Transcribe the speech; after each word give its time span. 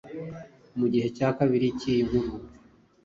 mu 0.77 0.85
gihe 0.93 1.07
cya 1.17 1.29
kabiri 1.37 1.67
cy’iyi 1.79 2.03
nkuru 2.07 2.31